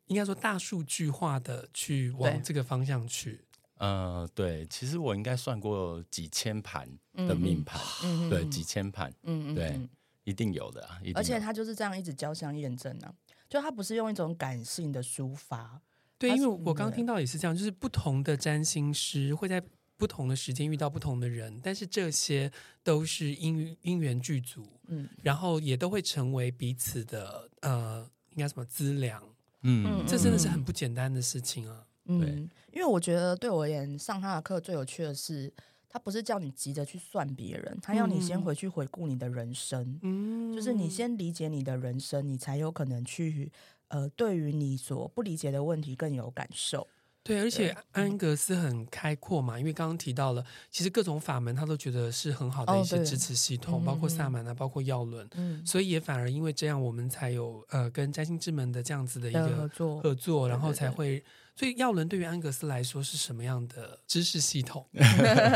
[0.08, 3.44] 应该说大数据化的去往这个方向去，
[3.78, 9.90] 呃，对，其实我应该算过几千盘的命盘，嗯、对，几千盘，嗯嗯，对，
[10.24, 13.14] 一定有的，一定，而且他就是这样一直交相验证呢、啊，
[13.50, 15.82] 就他不是用一种感性的抒发，
[16.18, 19.62] 对，因为我刚刚听到也是这样，就是不同的占星师会在
[19.98, 22.52] 不同的时间遇到不同的人，但是这些
[22.84, 29.22] 都是因因缘具足，嗯，然后也都会成为彼此的呃，应该什么资粮。
[29.68, 31.86] 嗯，这真的是很不简单的事情啊。
[32.06, 32.30] 嗯，对，
[32.74, 35.52] 因为我觉得对我而言，上他的课最有趣的是，
[35.88, 40.00] 他不是叫你急着去算别人，他要你先回去回顾你的人生。
[40.02, 43.52] 嗯，就是你先理解你的人生，你才有可能去
[43.88, 46.88] 呃，对于你所不理解的问题更有感受。
[47.24, 61.24] 对，而且安格斯很开阔嘛，因为刚刚提到了，其实各种法门他都觉得是很好的一些支持系统，哦、包括萨满啊，包括药轮，嗯，所以也反而因为这样，我们才有呃跟占星之门的这样子的一个合作，合作，然后才会，
[61.56, 64.86] 所以耀伦对于安格斯来说是什么样的知识系统？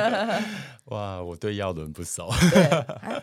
[0.86, 2.70] 哇，我对耀伦不熟，对，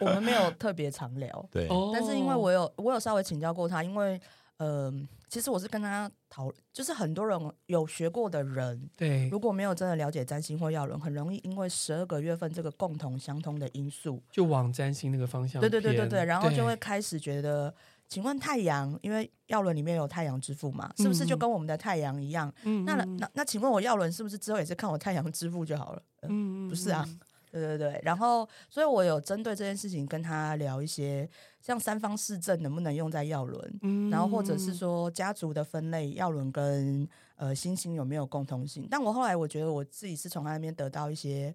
[0.00, 4.20] 我们没有特别常聊， 对，但是因为我有我有稍微请教过他，因为。
[4.58, 15.60] 嗯、呃，其实我是跟他讨，就是很多人有学过的人，对，如果没有真的了解占星或药轮，很容易因为十二个月份这个共同相通的因素，就往占星那个方向。
[15.60, 17.76] 对对对对对，然后就会开始觉得，对
[18.08, 22.52] 请问太阳，因为药轮里面有太阳之父嘛，是不是就跟我们的太阳一样？
[22.64, 26.02] 嗯，那那那，请问我药轮是不是之后也是看我太阳之父就好了？
[26.20, 27.06] 呃、嗯，不是啊。
[27.52, 31.26] 对对对，然后，所以我有针对这件事情跟他聊一些，
[31.62, 38.86] 像三方四正能不能用在药轮，嗯、然后或者是说家族的分类，药轮跟呃星星有没有共同性？
[38.90, 41.54] 但我后来我觉得我自己是从他那边得到一些，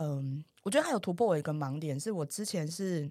[0.00, 3.08] 嗯，我觉得他有突破我一个盲点，是我之前是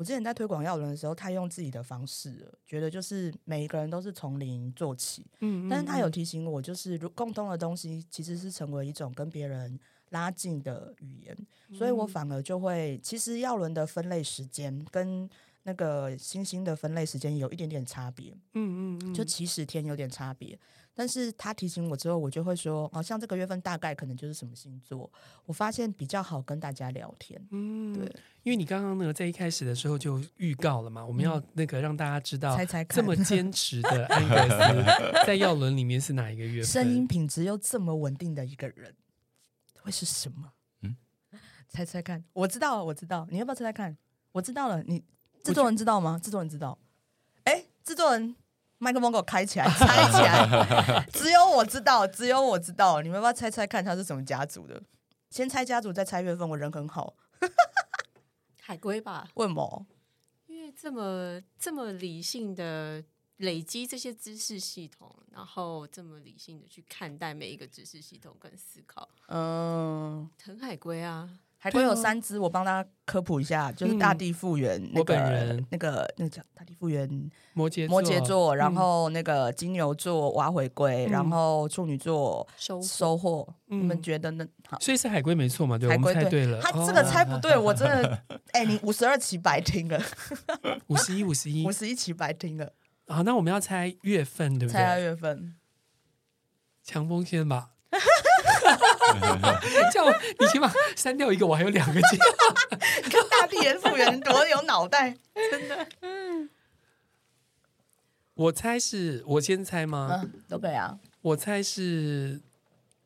[0.00, 9.78] 我之前在推广药轮的时候，他用自己的方式，觉得就是每一个人都是从零做起，嗯，嗯，嗯，但是他有提醒我，就是共通的东西其实是成为一种跟别人。
[10.10, 15.30] 拉近的语言，所以我反而就会，其实药轮的分类时间跟
[15.62, 20.58] 那个星星的分类时间有一点点差别，嗯嗯嗯，就起始天有点差别。
[20.94, 25.10] 但是他提醒我之后，我就会说，哦，像这个月份大概可能就是什么星座，
[25.46, 28.04] 我发现比较好跟大家聊天，嗯，对，
[28.42, 38.94] 因为你刚刚呢在一开始的时候就预告了嘛，我们要那个让大家知道，猜猜看，这么坚持的安格斯 在药轮里面是哪一个月份，声音品质又这么稳定的一个人。
[39.82, 40.52] 会是什么？
[40.82, 40.94] 嗯，
[41.66, 42.22] 猜猜看。
[42.34, 43.26] 我知道，我知道。
[43.30, 43.96] 你要不要猜猜看？
[44.32, 44.82] 我知道了。
[44.82, 45.02] 你
[45.42, 46.20] 制作人知道吗？
[46.22, 46.78] 制作人知道。
[47.44, 48.36] 哎，制作人，
[48.80, 51.06] 麦克风给我开起来， 猜起来。
[51.12, 53.00] 只有我知道，只有我知道。
[53.02, 54.82] 你们要不要猜猜看，他是什么家族的？
[55.30, 56.48] 先猜家族，再猜月份。
[56.48, 57.14] 我人很好。
[58.60, 59.28] 海龟吧？
[59.34, 59.86] 为什么？
[60.46, 63.04] 因为这么这么理性的。
[63.40, 69.08] 累积这些知识系统，然后这么理性的去看待每一个知识系统跟思考。
[69.28, 71.26] 嗯，藤海龟啊，
[71.62, 75.14] 海龟有三只，我帮他科普一下，就是大地复原那个
[75.70, 77.06] 那个那个叫大地复原
[77.52, 83.46] 摩羯摩羯座，然后那个金牛座挖回归，然后处女座收收获。
[83.66, 84.48] 你们觉得呢？
[84.66, 85.76] 好，所以是海龟没错嘛？
[85.76, 86.58] 对，我们猜对了。
[86.62, 90.02] 他这个猜不对，我真的， 哎，你五十二期白听了，
[90.86, 92.72] 五十一五十一五十一期白听了。
[93.06, 94.80] 好，那我们要猜月份，对不对？
[94.80, 95.56] 猜月份，
[96.82, 97.72] 强风先吧。
[99.92, 102.78] 叫我，你起码删掉一个，我还有两个机会。
[103.10, 105.16] 看大地人复原多有脑袋，
[105.50, 105.86] 真的。
[108.34, 110.20] 我猜是我先猜吗？
[110.22, 110.98] 嗯，都可以啊。
[111.20, 112.40] 我猜是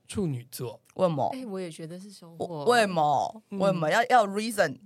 [0.06, 0.80] 处女座。
[0.94, 1.28] 为什么？
[1.34, 2.64] 哎，我也觉得是收获。
[2.66, 3.42] 为什么？
[3.50, 4.78] 为什么要要 reason？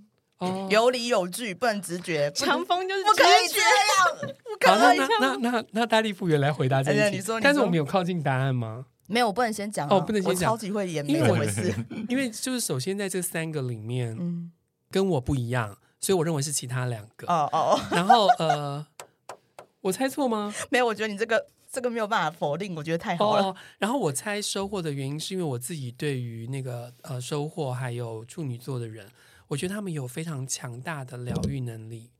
[0.69, 2.31] 有理有据，不能直觉。
[2.31, 4.99] 强风就是不可以这样，不可以。
[4.99, 7.21] 好，那那那那大力复原来回答这个题。
[7.43, 8.85] 但是我们有靠近答案吗？
[9.09, 10.49] 没有，我不能先讲哦，不能先讲。
[10.51, 11.73] 超级会演，没有回事。
[12.07, 14.51] 因为就是首先在这三个里面，嗯，
[14.91, 17.27] 跟我不一样，所以我认为是其他两个。
[17.27, 17.79] 哦哦。
[17.91, 18.85] 然后呃，
[19.81, 20.53] 我猜错吗？
[20.69, 23.55] 没有，我觉得你这个这个没有办法否定，我觉得太好了。
[23.79, 29.07] 然后我猜收获的原因是因为我自己对于那个呃收获还有处女座的人，
[29.47, 32.11] 我觉得他们有非常强大的疗愈能力。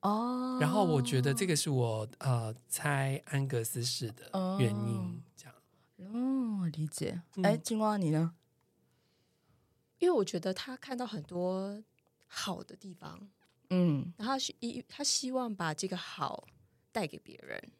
[0.00, 0.58] 哦。
[0.60, 5.22] 然后我觉得这个是我呃猜安格斯式的原因。
[5.96, 7.22] 哦，理解。
[7.42, 8.34] 哎，青蛙，你呢？
[9.98, 11.82] 因为我觉得他看到很多
[12.26, 13.28] 好的地方，
[13.70, 16.46] 嗯，然后希他希望把这个好
[16.92, 17.70] 带给别人，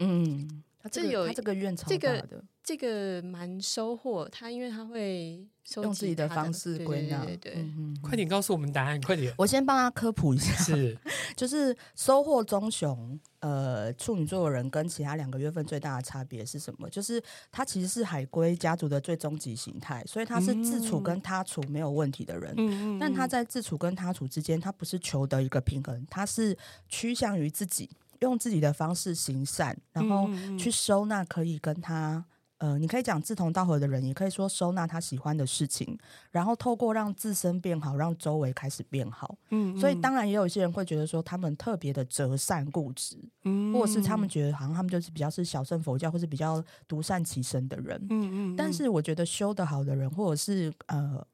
[0.00, 4.28] 嗯，他这有他这个愿超大的，这个蛮收获。
[4.28, 9.34] 他因为他会用自己的方式归纳，对对，嗯快点告诉我们答案，快点！
[9.36, 10.96] 我先帮他科普一下，是
[11.36, 13.18] 就是收获棕熊。
[13.40, 16.90] 呃，处女座的人跟其他两个月份最大的差别是什么？
[16.90, 17.22] 就是
[17.52, 22.52] 他其实是海龟家族的最终极形态，所以他是自处跟他处没有问题的人。
[22.56, 26.58] 嗯，但他在自处跟他处之间，他不是求得一个平衡，他是
[26.88, 27.88] 趋向于自己
[28.20, 32.24] 用自己的方式行善，然后去收纳可以跟他。
[32.60, 35.96] 呃，你可以讲志同道合的人，也可以说收纳他喜欢的事情，
[36.32, 39.38] 然后透过让自身变好，让周围开始变好。
[39.50, 47.96] 嗯，嗯，所以当然也有一些人会觉得说他们特别的折善固执，嗯，或者是他们觉得好像他们就是比较是小圣佛教，或是比较独善其身的人。
[48.10, 48.56] 嗯，嗯嗯。
[48.56, 51.24] 但是我觉得修得好的人，或者是呃，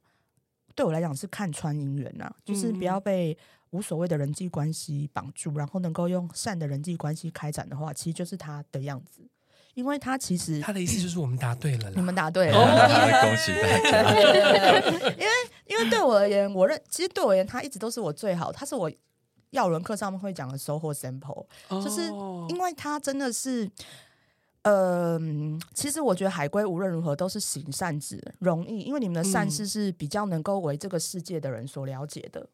[0.74, 3.34] 对我来讲是看穿姻缘呐，就是不要被
[3.74, 9.28] 无所谓的人际关系绑住，然后能够用善的人际关系开展的话，其实就是他的样子。
[9.74, 12.54] 因为他其实他的意思就是我们答对了，你们答对了，
[13.22, 14.80] 恭喜大家！
[15.18, 15.32] 因为
[15.66, 18.88] 因为对我而言，我认其实对我而言，他一直都是我最好，他是我
[19.50, 22.02] 要轮课上面会讲的收获 sample，就是
[22.48, 23.68] 因为他真的是，
[24.62, 25.18] 呃，
[25.74, 32.40] 其实我觉得海龟无论如何都是行善之人，容易，因为你们的善事是比较能够为这个世界的人所了解的。
[32.40, 32.48] 嗯，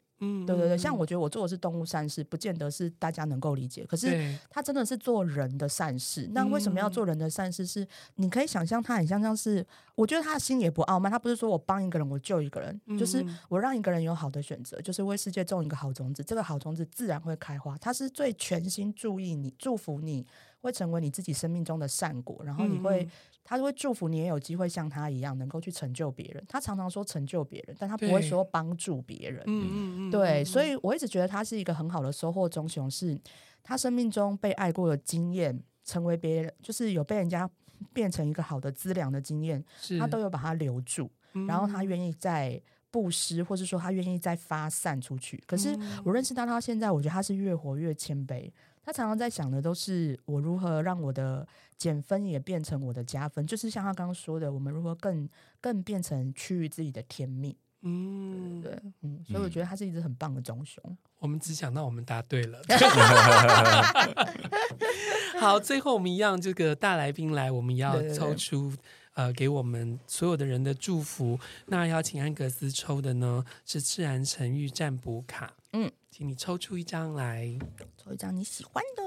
[0.46, 3.86] 对对对，像我觉得我做的是动物善事，不见得是大家能够理解。
[3.86, 6.28] 可是他真的是做人的善事。
[6.32, 7.64] 那为什么要做人的善事？
[7.64, 11.10] 是你可以想象，他很像像是，我觉得他的心也不傲慢。
[11.10, 17.78] 他不是说我帮一个人，我救一个人，就是我让一个人有好的选择，就是为世界种一个好种子，这个好种子自然会开花。
[17.78, 20.26] 他是最全心注意你，祝福你
[20.60, 23.08] 会成为你自己生命中的善果，然后你会。
[23.42, 26.44] 他会祝福你也有机会像他一样能够去成就别人。
[26.46, 29.42] 他常常说成就别人，但他不会说帮助别人。
[29.46, 33.18] 嗯嗯嗯对，所以我一直觉得他是一个很好的收获棕熊，是
[33.64, 37.50] 他生命中被爱过的经验，成为别人就是有被人家
[37.92, 39.64] 变成一个好的资粮的经验，
[39.98, 41.10] 他都有把它留住，
[41.48, 45.42] 然后他愿意再布施，或是说他愿意再发散出去。
[45.46, 48.52] 可是我认识到他现在，我觉得他是越活越谦卑。
[48.84, 55.28] 他常常在想的都是我如何让我的减分也变成我的加分，就是像他刚刚说的，我们如何更
[55.60, 57.54] 更变成趋于自己的天命。
[57.82, 60.82] 嗯，对，嗯，所以我觉得他是一只很棒的棕熊。
[61.18, 62.60] 我们只想到我们答对了。
[65.40, 68.82] 好，最后我们一样，这个大来宾来，我们要抽出对对对
[69.14, 71.38] 呃，给我们所有的人的祝福。
[71.66, 75.54] 那邀请安格斯抽的呢是自然成语占卜卡。
[75.72, 75.90] 嗯。
[76.10, 77.56] 请你抽出一张来，
[77.96, 79.02] 抽一张你喜欢的。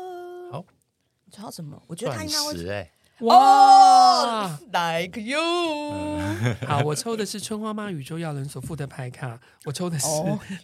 [0.51, 0.65] 好，
[1.25, 1.79] 你抽到什么？
[1.87, 2.69] 我觉得他应该会。
[2.69, 5.39] 哎，哇，Like you。
[6.65, 10.07] 好，我抽的是春花妈宇宙耀人所附的牌卡，我抽的是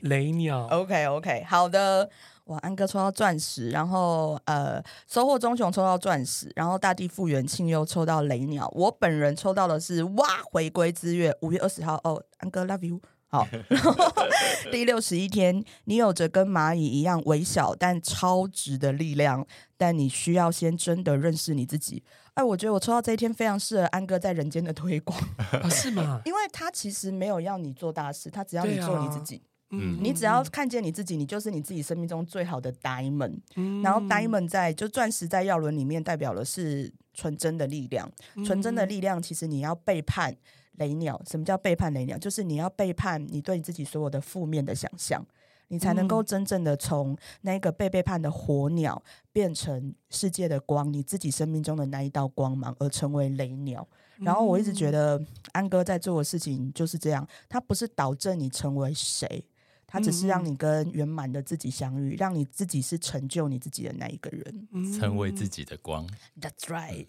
[0.02, 0.66] 雷鸟。
[0.72, 2.10] OK，OK，好的。
[2.46, 8.68] 哇，安哥抽到钻石，然后呃，收获棕熊抽到钻石，然后大地复原庆又抽到雷鸟。
[8.74, 12.00] 我本人抽到的是哇，回归之月，五月二十号。
[12.06, 13.02] 哦，安哥 Love you。
[13.30, 13.96] 好，然后
[14.72, 19.46] 第六十一天，你有着跟蚂蚁一样微小但超值的力量，
[19.78, 22.04] 但你需要先真的认识你自己。
[22.34, 25.16] 哎，我觉得我抽到这一天非常适合安哥在人间的推广，
[25.62, 26.22] 哦，是吗？
[26.26, 29.42] 因为他其实没有要你做大事，他只要你做你自己。
[29.72, 33.38] 嗯，你只要看见你自己，你就是你自己生命中最好的 diamond。
[33.56, 38.12] 嗯，然后 diamond 在就钻石在药轮里面代表的是纯真的力量，
[38.44, 40.36] 纯真的力量其实你要背叛。
[40.80, 42.18] 雷鸟，什么叫背叛雷鸟？
[42.18, 45.24] 就是你要背叛你对你自己所有的负面的想象，
[45.68, 49.02] 你才能够真正的从那个被背叛的火鸟
[49.32, 53.88] 变成世界的光，你自己生命中的那一道光芒，而成为雷鸟。
[54.18, 55.22] 然后我一直觉得
[55.54, 59.46] 安哥在做的事情就是这样，他不是导致你成为谁。
[59.90, 66.08] 他只是让你跟圆满的自己相遇，让你自己是成就你自己的那一个人，成为自己的光。
[66.40, 67.08] That's right。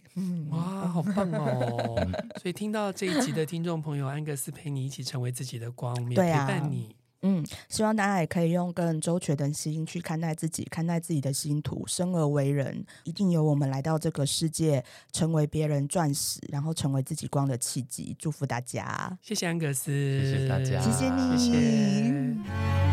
[0.48, 1.94] 哇，好棒哦！
[2.40, 11.86] 所以听到这一集的听众朋友，安格斯陪你一起成为自己的光，也陪伴你嗯，希望大家也可以用更周全的心去看待自己，看待自己的星途。
[11.86, 18.16] 生而为人，一定有我们来到这个世界，成为别人钻石，然后成为自己光的契机。
[18.18, 21.36] 祝福大家，谢谢安格斯，谢谢大家，谢谢你。
[21.36, 22.89] 谢谢